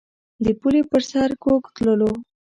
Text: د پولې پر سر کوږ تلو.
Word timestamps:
د 0.43 0.45
پولې 0.59 0.81
پر 0.89 1.01
سر 1.11 1.29
کوږ 1.43 1.63
تلو. 1.75 2.11